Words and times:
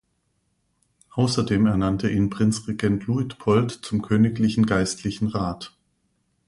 Außerdem 1.11 1.67
ernannte 1.67 2.09
ihn 2.09 2.31
Prinzregent 2.31 3.05
Luitpold 3.05 3.69
zum 3.69 4.01
königlichen 4.01 4.65
Geistlichen 4.65 5.27
Rat. 5.27 5.77